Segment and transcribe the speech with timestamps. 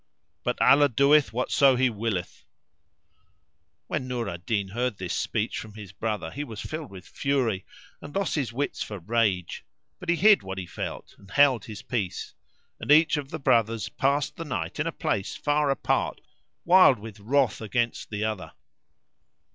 [0.41, 2.45] But Allah doeth whatso He willeth."[FN#368]
[3.85, 7.67] When Nur al Din heard this speech from his brother, he was filled with fury
[8.01, 9.63] and lost his wits for rage;
[9.99, 12.33] but he hid what he felt and held his peace;
[12.79, 16.19] and each of the brothers passed the night in a place far apart,
[16.65, 18.53] wild with wrath against the other.